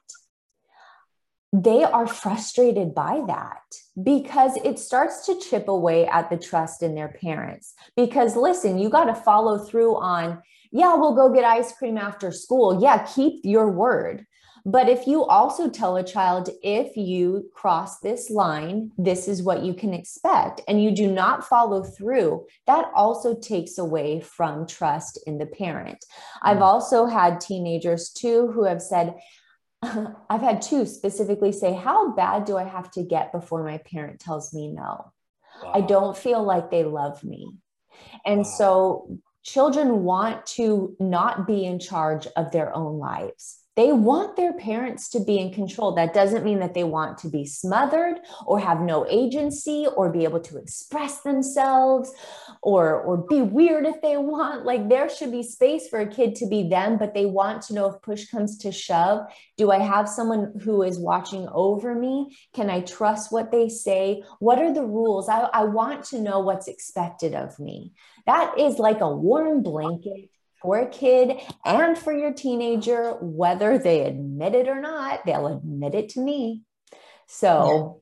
[1.64, 3.64] they are frustrated by that
[4.02, 7.74] because it starts to chip away at the trust in their parents.
[7.96, 12.32] Because listen, you got to follow through on, yeah, we'll go get ice cream after
[12.32, 12.82] school.
[12.82, 14.26] Yeah, keep your word.
[14.68, 19.62] But if you also tell a child, if you cross this line, this is what
[19.64, 25.20] you can expect, and you do not follow through, that also takes away from trust
[25.28, 26.00] in the parent.
[26.00, 26.48] Mm-hmm.
[26.50, 29.14] I've also had teenagers too who have said,
[29.84, 34.20] I've had two specifically say, How bad do I have to get before my parent
[34.20, 35.12] tells me no?
[35.62, 35.72] Wow.
[35.76, 37.52] I don't feel like they love me.
[38.26, 38.44] And wow.
[38.44, 44.54] so children want to not be in charge of their own lives they want their
[44.54, 45.94] parents to be in control.
[45.94, 50.24] That doesn't mean that they want to be smothered or have no agency or be
[50.24, 52.12] able to express themselves
[52.62, 54.66] or, or be weird if they want.
[54.66, 57.74] Like there should be space for a kid to be them, but they want to
[57.74, 59.26] know if push comes to shove,
[59.58, 62.38] do I have someone who is watching over me?
[62.54, 64.24] Can I trust what they say?
[64.40, 65.28] What are the rules?
[65.28, 67.92] I, I want to know what's expected of me.
[68.26, 70.30] That is like a warm blanket
[70.66, 75.94] for a kid and for your teenager, whether they admit it or not, they'll admit
[75.94, 76.64] it to me.
[77.28, 78.02] So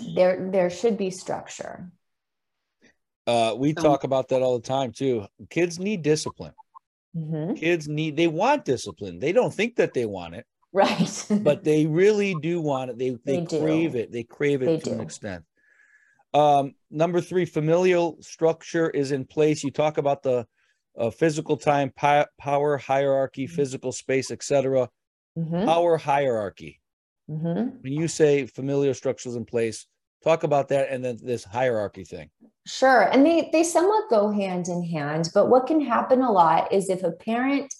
[0.00, 0.12] yeah.
[0.14, 1.90] there, there should be structure.
[3.26, 5.26] Uh, we talk about that all the time too.
[5.50, 6.54] Kids need discipline.
[7.16, 7.54] Mm-hmm.
[7.54, 9.18] Kids need, they want discipline.
[9.18, 10.46] They don't think that they want it.
[10.72, 11.26] Right.
[11.42, 12.98] but they really do want it.
[12.98, 13.98] They, they, they crave do.
[13.98, 14.12] it.
[14.12, 14.92] They crave it they to do.
[14.92, 15.44] an extent.
[16.32, 19.64] Um, number three, familial structure is in place.
[19.64, 20.46] You talk about the
[20.98, 23.54] uh, physical time, pi- power hierarchy, mm-hmm.
[23.54, 24.88] physical space, etc.
[25.38, 25.64] Mm-hmm.
[25.64, 26.80] Power hierarchy.
[27.30, 27.76] Mm-hmm.
[27.80, 29.86] When you say familial structures in place,
[30.24, 32.30] talk about that and then this hierarchy thing.
[32.66, 35.30] Sure, and they they somewhat go hand in hand.
[35.32, 37.72] But what can happen a lot is if a parent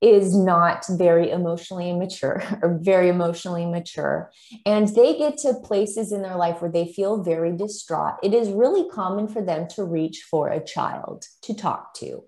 [0.00, 4.30] is not very emotionally mature or very emotionally mature.
[4.64, 8.14] And they get to places in their life where they feel very distraught.
[8.22, 12.22] It is really common for them to reach for a child to talk to.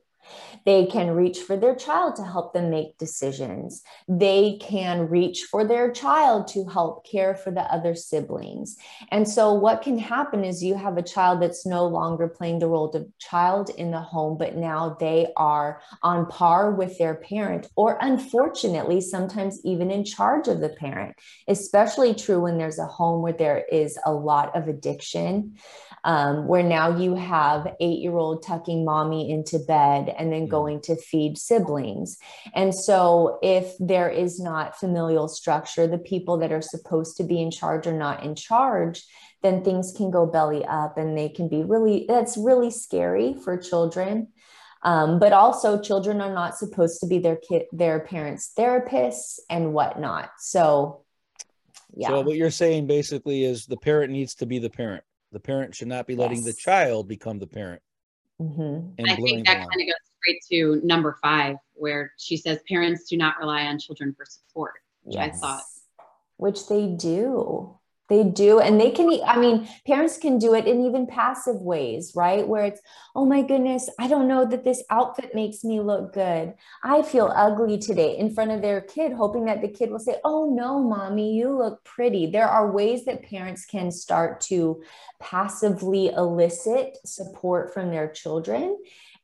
[0.65, 3.83] They can reach for their child to help them make decisions.
[4.09, 8.77] They can reach for their child to help care for the other siblings.
[9.11, 12.69] And so, what can happen is you have a child that's no longer playing the
[12.69, 17.69] role of child in the home, but now they are on par with their parent,
[17.77, 21.17] or unfortunately, sometimes even in charge of the parent,
[21.49, 25.57] especially true when there's a home where there is a lot of addiction
[26.05, 30.51] um, where now you have eight year old tucking mommy into bed and then mm.
[30.51, 32.19] going to feed siblings.
[32.55, 37.41] And so, if there is not familial structure, the people that are supposed to be
[37.41, 39.03] in charge are not in charge,
[39.43, 43.57] then things can go belly up and they can be really, that's really scary for
[43.57, 44.29] children.
[44.83, 49.75] Um, but also children are not supposed to be their kid their parents therapists and
[49.75, 51.05] whatnot so
[51.95, 55.41] yeah so what you're saying basically is the parent needs to be the parent the
[55.41, 56.47] parent should not be letting yes.
[56.47, 57.83] the child become the parent.
[58.41, 58.95] Mm-hmm.
[58.99, 63.09] And I think that kind of goes straight to number five, where she says parents
[63.09, 65.37] do not rely on children for support, which yes.
[65.37, 65.63] I thought.
[66.37, 67.79] Which they do.
[68.11, 68.59] They do.
[68.59, 72.47] And they can, I mean, parents can do it in even passive ways, right?
[72.47, 72.81] Where it's,
[73.15, 76.55] oh my goodness, I don't know that this outfit makes me look good.
[76.83, 80.17] I feel ugly today in front of their kid, hoping that the kid will say,
[80.25, 82.27] oh no, mommy, you look pretty.
[82.27, 84.83] There are ways that parents can start to
[85.21, 88.77] passively elicit support from their children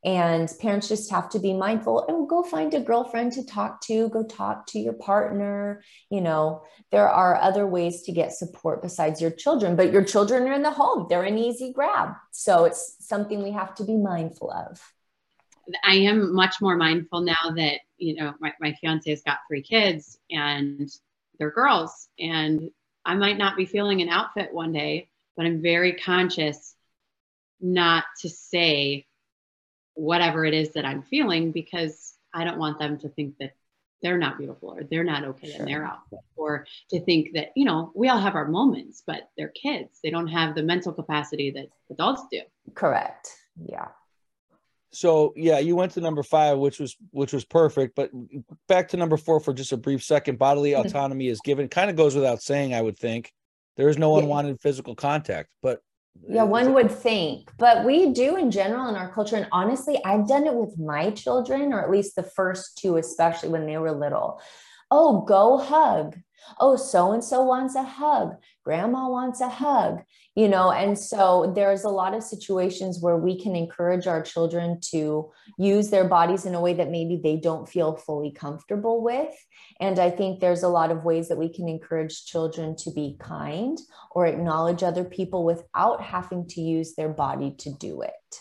[0.06, 3.80] and parents just have to be mindful and oh, go find a girlfriend to talk
[3.80, 5.82] to, go talk to your partner.
[6.10, 10.46] You know, there are other ways to get support besides your children, but your children
[10.46, 12.14] are in the home, they're an easy grab.
[12.30, 14.80] So it's something we have to be mindful of.
[15.82, 19.62] I am much more mindful now that, you know, my, my fiance has got three
[19.62, 20.88] kids and
[21.40, 22.08] they're girls.
[22.20, 22.70] And
[23.04, 26.76] I might not be feeling an outfit one day, but I'm very conscious
[27.60, 29.05] not to say,
[29.96, 33.54] whatever it is that I'm feeling because I don't want them to think that
[34.02, 35.60] they're not beautiful or they're not okay sure.
[35.60, 39.30] in their outfit or to think that, you know, we all have our moments, but
[39.36, 39.98] they're kids.
[40.02, 42.42] They don't have the mental capacity that adults do.
[42.74, 43.30] Correct.
[43.64, 43.88] Yeah.
[44.92, 47.96] So yeah, you went to number five, which was which was perfect.
[47.96, 48.10] But
[48.68, 50.38] back to number four for just a brief second.
[50.38, 50.86] Bodily mm-hmm.
[50.86, 51.68] autonomy is given.
[51.68, 53.32] Kind of goes without saying, I would think.
[53.76, 55.82] There is no unwanted physical contact, but
[56.28, 59.36] yeah, one would think, but we do in general in our culture.
[59.36, 63.50] And honestly, I've done it with my children, or at least the first two, especially
[63.50, 64.40] when they were little.
[64.90, 66.16] Oh, go hug.
[66.60, 68.36] Oh, so and so wants a hug.
[68.64, 70.02] Grandma wants a hug
[70.36, 74.78] you know and so there's a lot of situations where we can encourage our children
[74.80, 79.34] to use their bodies in a way that maybe they don't feel fully comfortable with
[79.80, 83.16] and i think there's a lot of ways that we can encourage children to be
[83.18, 83.78] kind
[84.12, 88.40] or acknowledge other people without having to use their body to do it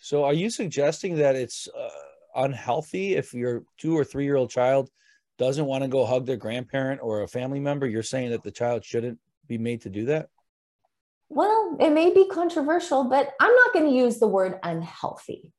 [0.00, 1.88] so are you suggesting that it's uh,
[2.34, 4.90] unhealthy if your two or three year old child
[5.40, 8.50] doesn't want to go hug their grandparent or a family member you're saying that the
[8.52, 10.28] child shouldn't be made to do that
[11.30, 15.52] well, it may be controversial, but I'm not going to use the word unhealthy.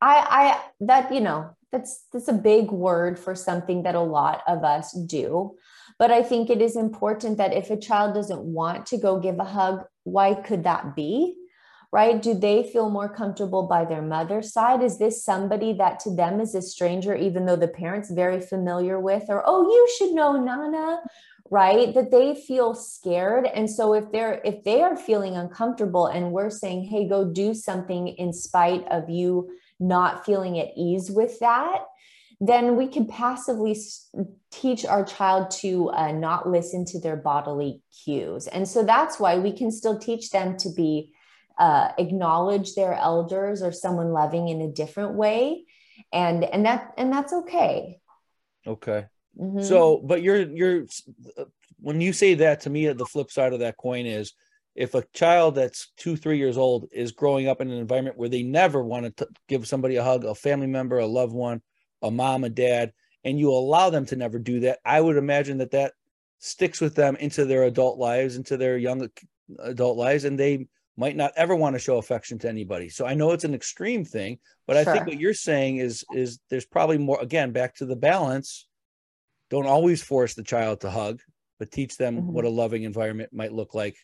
[0.00, 4.42] I, I, that, you know, that's, that's a big word for something that a lot
[4.46, 5.56] of us do.
[5.98, 9.38] But I think it is important that if a child doesn't want to go give
[9.38, 11.36] a hug, why could that be?
[11.94, 12.20] Right?
[12.20, 14.82] Do they feel more comfortable by their mother's side?
[14.82, 18.98] Is this somebody that to them is a stranger, even though the parent's very familiar
[18.98, 21.02] with, or, oh, you should know Nana,
[21.50, 26.32] right that they feel scared and so if they're if they are feeling uncomfortable and
[26.32, 31.38] we're saying hey go do something in spite of you not feeling at ease with
[31.40, 31.82] that
[32.40, 33.76] then we can passively
[34.50, 39.36] teach our child to uh, not listen to their bodily cues and so that's why
[39.36, 41.12] we can still teach them to be
[41.58, 45.64] uh, acknowledge their elders or someone loving in a different way.
[46.12, 48.00] And and that and that's okay.
[48.66, 49.06] Okay.
[49.38, 49.62] Mm-hmm.
[49.62, 50.86] So, but you're you're
[51.80, 54.32] when you say that to me, the flip side of that coin is
[54.74, 58.28] if a child that's two three years old is growing up in an environment where
[58.28, 61.62] they never want to give somebody a hug, a family member, a loved one,
[62.02, 62.92] a mom, a dad,
[63.24, 65.92] and you allow them to never do that, I would imagine that that
[66.38, 69.08] sticks with them into their adult lives, into their young
[69.60, 72.88] adult lives, and they might not ever want to show affection to anybody.
[72.88, 74.92] So I know it's an extreme thing, but sure.
[74.92, 78.66] I think what you're saying is is there's probably more again back to the balance
[79.50, 81.20] don't always force the child to hug,
[81.58, 82.32] but teach them mm-hmm.
[82.32, 83.96] what a loving environment might look like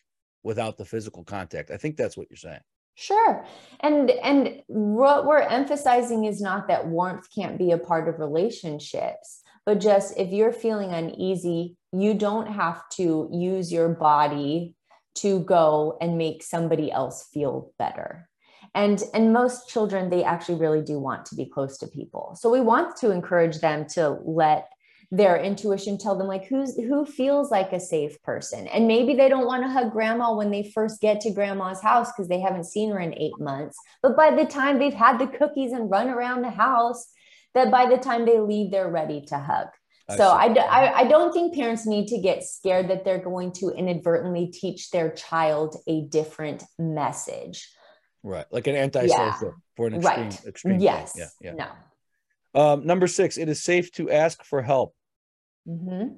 [0.43, 1.71] without the physical contact.
[1.71, 2.61] I think that's what you're saying.
[2.95, 3.45] Sure.
[3.79, 9.41] And and what we're emphasizing is not that warmth can't be a part of relationships,
[9.65, 14.75] but just if you're feeling uneasy, you don't have to use your body
[15.21, 18.27] to go and make somebody else feel better.
[18.73, 22.37] And and most children they actually really do want to be close to people.
[22.39, 24.69] So we want to encourage them to let
[25.13, 28.67] their intuition tell them like who's who feels like a safe person?
[28.67, 32.11] And maybe they don't want to hug grandma when they first get to grandma's house
[32.11, 33.77] because they haven't seen her in eight months.
[34.01, 37.11] But by the time they've had the cookies and run around the house
[37.53, 39.67] that by the time they leave they're ready to hug
[40.09, 43.69] so I, I, I don't think parents need to get scared that they're going to
[43.69, 47.69] inadvertently teach their child a different message
[48.23, 49.51] right like an anti-social yeah.
[49.75, 50.45] for an extreme, right.
[50.45, 51.27] extreme yes thing.
[51.41, 51.65] yeah, yeah
[52.53, 54.93] no um, number six it is safe to ask for help
[55.67, 56.15] Mm-hmm.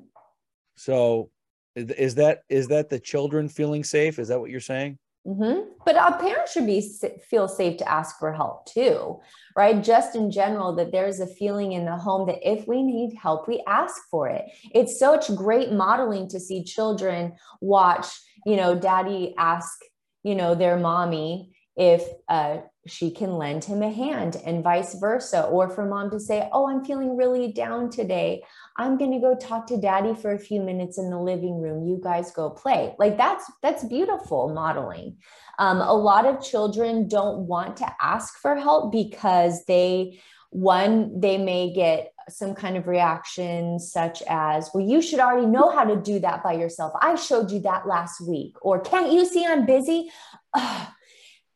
[0.76, 1.30] So
[1.76, 4.20] is that is that the children feeling safe?
[4.20, 4.98] Is that what you're saying?
[5.26, 5.70] Mm-hmm.
[5.86, 6.82] But a parent should be
[7.30, 9.22] feel safe to ask for help too,
[9.56, 9.82] right?
[9.82, 13.48] Just in general, that there's a feeling in the home that if we need help,
[13.48, 14.44] we ask for it.
[14.76, 18.08] It's such great modeling to see children watch,
[18.46, 19.80] you know, daddy ask,
[20.24, 25.44] you know, their mommy if uh, she can lend him a hand and vice versa.
[25.44, 28.44] Or for mom to say, Oh, I'm feeling really down today.
[28.78, 31.88] I'm going to go talk to daddy for a few minutes in the living room.
[31.88, 32.94] You guys go play.
[33.00, 35.18] Like that's, that's beautiful modeling.
[35.60, 40.20] Um, a lot of children don't want to ask for help because they,
[40.50, 45.70] one, they may get some kind of reaction such as, well, you should already know
[45.70, 46.94] how to do that by yourself.
[47.02, 48.56] I showed you that last week.
[48.62, 50.10] Or can't you see I'm busy?
[50.54, 50.88] Ugh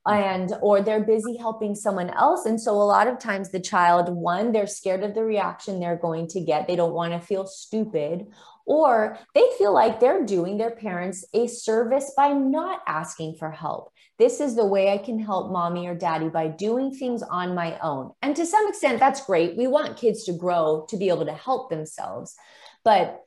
[0.07, 2.45] and or they're busy helping someone else.
[2.45, 5.97] And so a lot of times the child one they're scared of the reaction they're
[5.97, 6.67] going to get.
[6.67, 8.27] They don't want to feel stupid.
[8.65, 13.93] Or they feel like they're doing their parents a service by not asking for help.
[14.19, 17.77] This is the way i can help mommy or daddy by doing things on my
[17.79, 18.12] own.
[18.21, 19.55] And to some extent that's great.
[19.55, 22.35] We want kids to grow to be able to help themselves.
[22.83, 23.21] But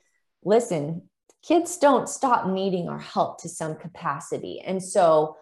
[0.44, 1.02] listen
[1.42, 4.60] kids don't stop needing our help to some capacity.
[4.60, 5.36] And so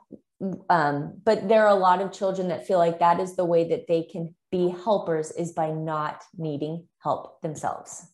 [0.70, 3.68] um, but there are a lot of children that feel like that is the way
[3.68, 8.06] that they can be helpers is by not needing help themselves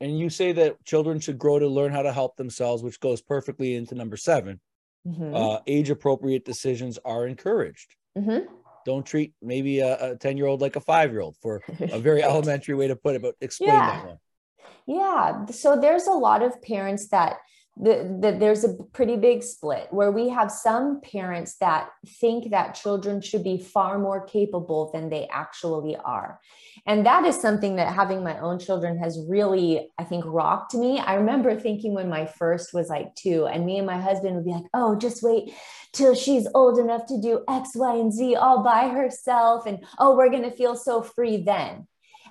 [0.00, 3.20] and you say that children should grow to learn how to help themselves which goes
[3.20, 4.60] perfectly into number 7
[5.06, 5.34] mm-hmm.
[5.34, 8.46] uh, age appropriate decisions are encouraged mm-hmm.
[8.84, 12.22] don't treat maybe a 10 year old like a five year old for a very
[12.30, 13.90] elementary way to put it, but explain yeah.
[13.90, 14.18] that one.
[14.86, 15.46] Yeah.
[15.46, 17.36] So there's a lot of parents that
[17.76, 21.88] the, the, there's a pretty big split where we have some parents that
[22.20, 26.40] think that children should be far more capable than they actually are.
[26.86, 30.98] And that is something that having my own children has really, I think, rocked me.
[30.98, 34.44] I remember thinking when my first was like two, and me and my husband would
[34.44, 35.52] be like, oh, just wait
[35.92, 39.66] till she's old enough to do X, Y, and Z all by herself.
[39.66, 41.86] And oh, we're going to feel so free then.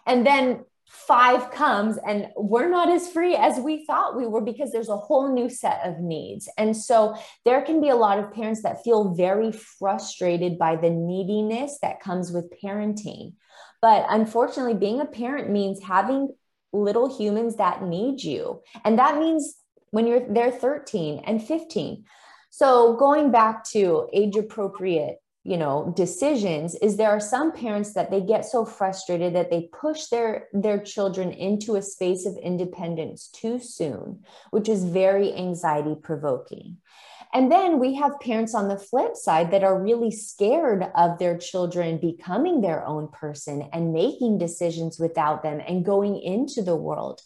[0.06, 4.72] And then five comes and we're not as free as we thought we were because
[4.72, 6.50] there's a whole new set of needs.
[6.58, 7.16] And so
[7.46, 12.00] there can be a lot of parents that feel very frustrated by the neediness that
[12.00, 13.34] comes with parenting.
[13.84, 16.34] But unfortunately, being a parent means having
[16.74, 18.62] little humans that need you.
[18.84, 19.58] And that means
[19.92, 22.04] when you're they're 13 and 15.
[22.50, 28.12] So going back to age appropriate you know decisions is there are some parents that
[28.12, 33.30] they get so frustrated that they push their their children into a space of independence
[33.30, 34.20] too soon
[34.52, 36.78] which is very anxiety provoking.
[37.32, 41.38] And then we have parents on the flip side that are really scared of their
[41.38, 47.22] children becoming their own person and making decisions without them and going into the world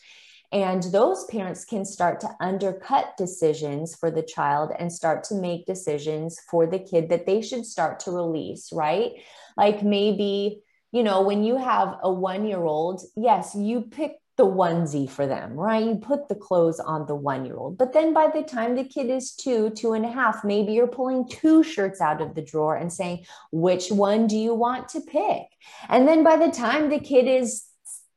[0.54, 5.66] and those parents can start to undercut decisions for the child and start to make
[5.66, 9.14] decisions for the kid that they should start to release, right?
[9.58, 14.46] Like maybe, you know, when you have a one year old, yes, you pick the
[14.46, 15.84] onesie for them, right?
[15.84, 17.80] You put the clothes on the one year old.
[17.80, 20.88] But then by the time the kid is two, two and a half, maybe you're
[20.88, 25.02] pulling two shirts out of the drawer and saying, which one do you want to
[25.02, 25.48] pick?
[25.90, 27.66] And then by the time the kid is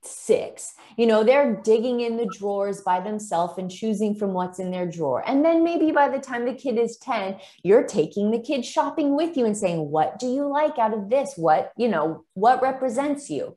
[0.07, 4.71] six, you know, they're digging in the drawers by themselves and choosing from what's in
[4.71, 5.23] their drawer.
[5.27, 9.17] And then maybe by the time the kid is 10, you're taking the kid shopping
[9.17, 11.35] with you and saying, What do you like out of this?
[11.37, 13.57] What, you know, what represents you?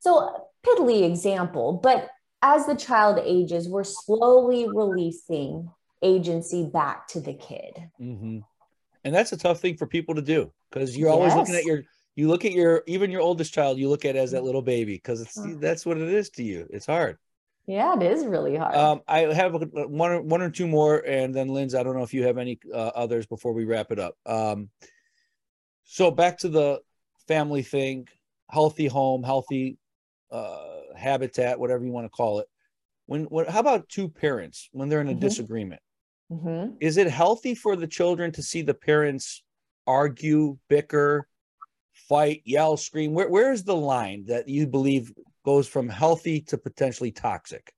[0.00, 2.08] So, piddly example, but
[2.42, 5.70] as the child ages, we're slowly releasing
[6.02, 7.90] agency back to the kid.
[8.00, 8.40] Mm-hmm.
[9.04, 11.38] And that's a tough thing for people to do because you're always yes.
[11.38, 11.84] looking at your
[12.16, 14.94] you look at your even your oldest child you look at as that little baby
[14.94, 16.66] because it's that's what it is to you.
[16.70, 17.18] It's hard.
[17.66, 18.74] Yeah it is really hard.
[18.74, 22.14] Um, i have one, one or two more and then Linz i don't know if
[22.14, 24.16] you have any uh, others before we wrap it up.
[24.24, 24.70] Um,
[25.84, 26.80] so back to the
[27.28, 28.08] family thing
[28.50, 29.76] healthy home healthy
[30.32, 32.46] uh, habitat whatever you want to call it.
[33.04, 35.20] When, when how about two parents when they're in a mm-hmm.
[35.20, 35.82] disagreement?
[36.32, 36.74] Mm-hmm.
[36.80, 39.44] is it healthy for the children to see the parents
[39.86, 41.28] argue bicker
[42.08, 43.12] fight, yell, scream?
[43.14, 45.12] Where where is the line that you believe
[45.44, 47.72] goes from healthy to potentially toxic?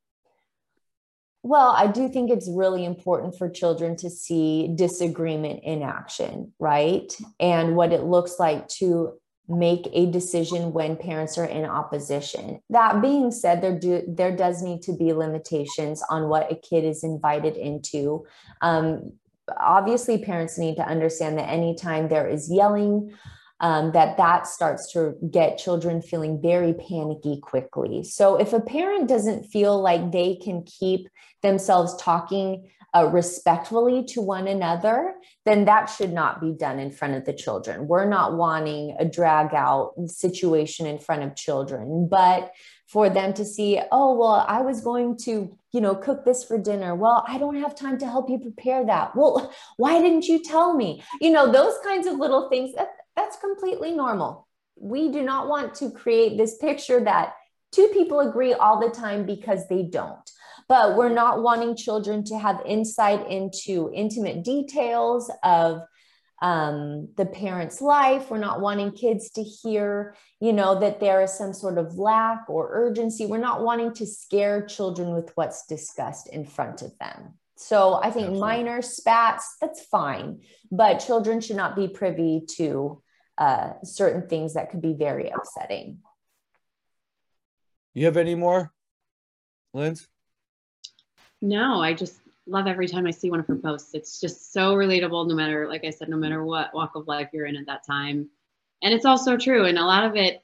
[1.43, 7.11] Well, I do think it's really important for children to see disagreement in action, right?
[7.39, 9.14] And what it looks like to
[9.49, 12.61] make a decision when parents are in opposition.
[12.68, 16.85] That being said, there do there does need to be limitations on what a kid
[16.85, 18.26] is invited into.
[18.61, 19.12] Um,
[19.59, 23.14] obviously, parents need to understand that anytime there is yelling
[23.61, 28.05] um, that that starts to get children feeling very panicky quickly.
[28.05, 31.09] So if a parent doesn't feel like they can keep
[31.43, 37.15] themselves talking uh, respectfully to one another, then that should not be done in front
[37.15, 37.87] of the children.
[37.87, 42.53] We're not wanting a drag out situation in front of children, but
[42.87, 46.57] for them to see, oh, well, I was going to, you know, cook this for
[46.57, 46.95] dinner.
[46.95, 49.15] Well, I don't have time to help you prepare that.
[49.15, 51.03] Well, why didn't you tell me?
[51.21, 52.75] You know, those kinds of little things.
[52.75, 52.89] That,
[53.19, 54.47] that's completely normal.
[54.77, 57.35] We do not want to create this picture that
[57.73, 60.31] two people agree all the time because they don't.
[60.69, 65.81] But we're not wanting children to have insight into intimate details of
[66.41, 68.31] um, the parent's life.
[68.31, 72.49] We're not wanting kids to hear, you know, that there is some sort of lack
[72.49, 73.27] or urgency.
[73.27, 77.35] We're not wanting to scare children with what's discussed in front of them.
[77.57, 78.41] So I think Absolutely.
[78.41, 83.03] minor spats, that's fine, but children should not be privy to
[83.39, 85.99] uh, certain things that could be very upsetting.
[87.95, 88.72] You have any more,
[89.72, 90.09] Linz?
[91.41, 93.95] No, I just love every time I see one of her posts.
[93.95, 97.28] It's just so relatable, no matter, like I said, no matter what walk of life
[97.32, 98.28] you're in at that time.
[98.82, 99.66] And it's also true.
[99.66, 100.43] And a lot of it,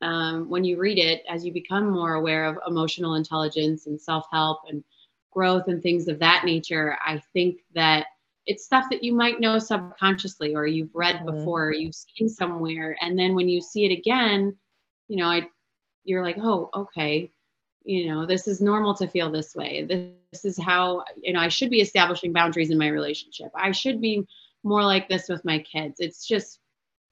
[0.00, 4.26] um, when you read it, as you become more aware of emotional intelligence and self
[4.30, 4.84] help and
[5.32, 8.06] growth and things of that nature, I think that
[8.46, 11.38] it's stuff that you might know subconsciously or you've read mm-hmm.
[11.38, 14.56] before or you've seen somewhere and then when you see it again
[15.08, 15.46] you know i
[16.04, 17.30] you're like oh okay
[17.84, 19.84] you know this is normal to feel this way
[20.32, 24.00] this is how you know i should be establishing boundaries in my relationship i should
[24.00, 24.26] be
[24.62, 26.60] more like this with my kids it's just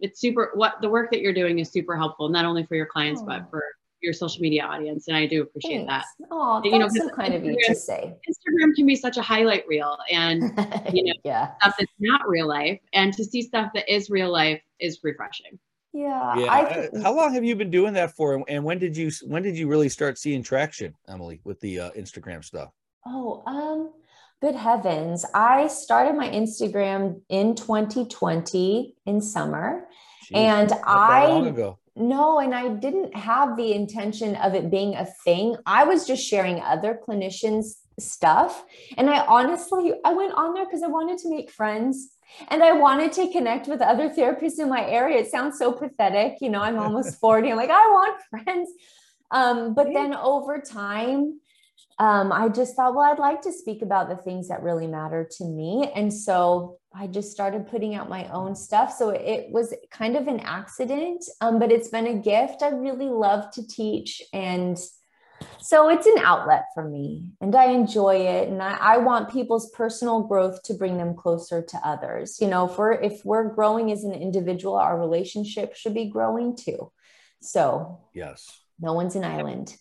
[0.00, 2.86] it's super what the work that you're doing is super helpful not only for your
[2.86, 3.26] clients oh.
[3.26, 3.62] but for
[4.02, 6.06] your social media audience and i do appreciate Thanks.
[6.18, 8.14] that oh that's you know, so kind of you to say.
[8.28, 10.42] Instagram can be such a highlight reel and
[10.92, 11.54] you know yeah.
[11.60, 15.58] stuff that's not real life and to see stuff that is real life is refreshing.
[15.92, 18.96] Yeah yeah I, uh, how long have you been doing that for and when did
[18.96, 22.70] you when did you really start seeing traction emily with the uh, instagram stuff?
[23.06, 23.92] Oh um
[24.40, 25.24] good heavens.
[25.34, 29.86] I started my instagram in 2020 in summer
[30.24, 34.94] Jeez, and i long ago no, and I didn't have the intention of it being
[34.94, 35.56] a thing.
[35.66, 38.64] I was just sharing other clinicians' stuff.
[38.96, 42.08] And I honestly, I went on there because I wanted to make friends
[42.48, 45.18] and I wanted to connect with other therapists in my area.
[45.18, 46.38] It sounds so pathetic.
[46.40, 47.50] You know, I'm almost 40.
[47.50, 48.70] I'm like, I want friends.
[49.30, 51.40] Um, but then over time,
[52.02, 55.28] um, I just thought, well, I'd like to speak about the things that really matter
[55.38, 55.88] to me.
[55.94, 58.92] And so I just started putting out my own stuff.
[58.92, 62.64] So it was kind of an accident, um, but it's been a gift.
[62.64, 64.20] I really love to teach.
[64.32, 64.76] And
[65.60, 68.48] so it's an outlet for me and I enjoy it.
[68.48, 72.38] And I, I want people's personal growth to bring them closer to others.
[72.40, 76.56] You know, if we're, if we're growing as an individual, our relationship should be growing
[76.56, 76.90] too.
[77.42, 79.76] So, yes, no one's an island.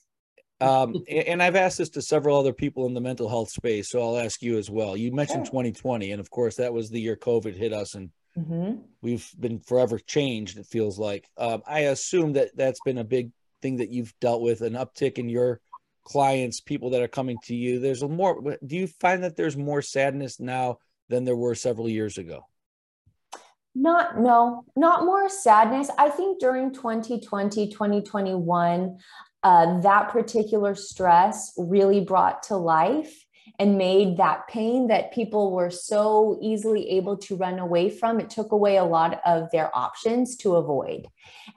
[0.62, 4.02] Um, and I've asked this to several other people in the mental health space, so
[4.02, 4.96] I'll ask you as well.
[4.96, 5.64] You mentioned sure.
[5.64, 8.82] 2020, and of course, that was the year COVID hit us, and mm-hmm.
[9.02, 10.58] we've been forever changed.
[10.58, 11.28] It feels like.
[11.38, 13.32] Um, I assume that that's been a big
[13.62, 15.60] thing that you've dealt with, an uptick in your
[16.04, 17.80] clients, people that are coming to you.
[17.80, 18.58] There's a more.
[18.66, 20.78] Do you find that there's more sadness now
[21.10, 22.46] than there were several years ago?
[23.74, 25.90] Not, no, not more sadness.
[25.98, 28.98] I think during 2020, 2021,
[29.44, 33.26] uh, that particular stress really brought to life
[33.62, 38.28] and made that pain that people were so easily able to run away from it
[38.28, 41.06] took away a lot of their options to avoid.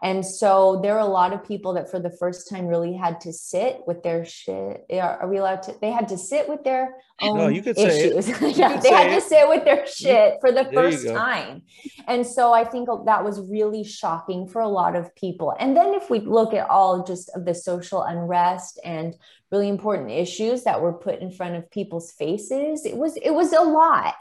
[0.03, 3.23] And so there are a lot of people that for the first time really had
[3.23, 4.85] to sit with their shit.
[4.93, 8.29] Are we allowed to they had to sit with their own no, you could issues.
[8.59, 9.15] Yeah they had it.
[9.15, 11.63] to sit with their shit for the there first time.
[12.07, 15.55] And so i think that was really shocking for a lot of people.
[15.59, 19.17] And then if we look at all just of the social unrest and
[19.55, 23.53] really important issues that were put in front of people's faces it was it was
[23.53, 24.17] a lot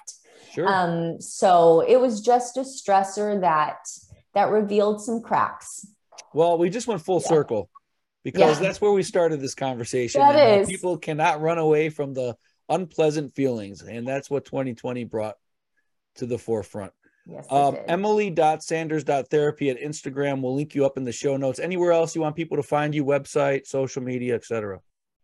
[0.54, 0.68] sure.
[0.68, 3.80] um so it was just a stressor that
[4.36, 5.88] that revealed some cracks
[6.34, 7.28] well we just went full yeah.
[7.28, 7.70] circle
[8.24, 8.68] because yeah.
[8.68, 10.68] that's where we started this conversation that is.
[10.70, 12.36] people cannot run away from the
[12.70, 15.36] unpleasant feelings and that's what 2020 brought
[16.16, 16.94] to the forefront
[17.26, 20.42] Yes, um, Emily.sanders.therapy at Instagram.
[20.42, 21.58] We'll link you up in the show notes.
[21.58, 24.82] Anywhere else you want people to find you, website, social media, etc.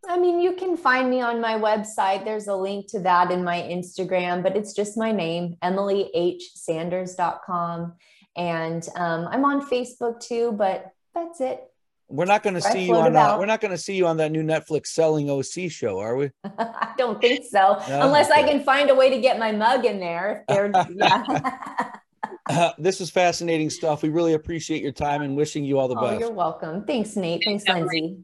[0.08, 2.24] I mean, you can find me on my website.
[2.24, 7.94] There's a link to that in my Instagram, but it's just my name, emilyhsanders.com.
[8.38, 11.66] And um, I'm on Facebook too, but that's it.
[12.08, 13.38] We're not going to see you on that.
[13.38, 16.32] We're not going to see you on that new Netflix selling OC show, are we?
[16.44, 18.02] I don't think so, no?
[18.02, 18.44] unless okay.
[18.44, 20.44] I can find a way to get my mug in there.
[20.50, 21.92] yeah.
[22.50, 24.02] uh, this is fascinating stuff.
[24.02, 26.20] We really appreciate your time and wishing you all the oh, best.
[26.20, 26.84] You're welcome.
[26.84, 27.44] Thanks, Nate.
[27.46, 28.24] Thanks, Lindsay.